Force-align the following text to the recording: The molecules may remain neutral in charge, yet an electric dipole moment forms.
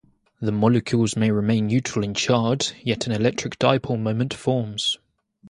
The 0.41 0.51
molecules 0.51 1.15
may 1.15 1.29
remain 1.29 1.67
neutral 1.67 2.03
in 2.03 2.15
charge, 2.15 2.73
yet 2.81 3.05
an 3.05 3.11
electric 3.11 3.59
dipole 3.59 3.99
moment 4.01 4.33
forms. 4.33 4.97